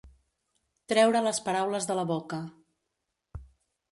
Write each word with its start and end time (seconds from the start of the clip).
Treure 0.93 1.21
les 1.27 1.41
paraules 1.49 1.87
de 1.91 1.97
la 2.01 2.05
boca. 2.13 2.39